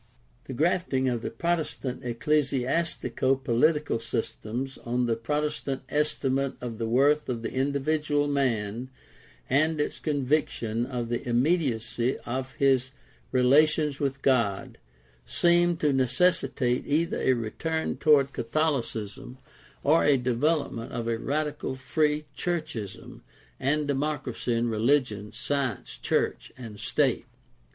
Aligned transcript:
The 0.45 0.53
grafting 0.53 1.07
of 1.09 1.21
the 1.21 1.29
Protestant 1.29 2.01
ecclesiastico 2.01 3.43
political 3.43 3.99
systems 3.99 4.79
on 4.79 5.05
the 5.05 5.15
Protestant 5.15 5.83
estimate 5.89 6.53
of 6.59 6.79
the 6.79 6.87
worth 6.87 7.29
of 7.29 7.43
the 7.43 7.51
indi 7.51 7.77
vidual 7.79 8.27
man 8.27 8.89
and 9.47 9.79
its 9.79 9.99
conviction 9.99 10.87
of 10.87 11.09
the 11.09 11.29
immediacy 11.29 12.17
of 12.25 12.53
his 12.53 12.89
relations 13.31 13.99
with 13.99 14.23
God 14.23 14.79
seemed 15.23 15.79
to 15.81 15.93
necessitate 15.93 16.87
either 16.87 17.21
a 17.21 17.33
return 17.33 17.97
toward 17.97 18.33
Catholicism 18.33 19.37
or 19.83 20.03
a 20.03 20.17
development 20.17 20.93
of 20.93 21.07
a 21.07 21.19
radical 21.19 21.75
Free 21.75 22.25
churchism 22.35 22.41
4o6 22.41 22.41
GUIDE 22.41 22.83
TO 22.83 22.83
STUDY 22.83 22.83
OF 22.83 22.85
CHRISTIAN 22.87 23.03
RELIGION 23.05 23.23
and 23.59 23.87
democracy 23.87 24.53
in 24.55 24.67
religion, 24.67 25.31
science, 25.31 25.95
church, 25.97 26.51
and 26.57 26.79
state. 26.79 27.27